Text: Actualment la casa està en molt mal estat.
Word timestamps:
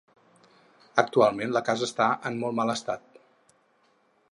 Actualment 1.03 1.53
la 1.57 1.63
casa 1.69 1.87
està 1.89 2.09
en 2.31 2.41
molt 2.45 2.59
mal 2.63 2.75
estat. 2.77 3.23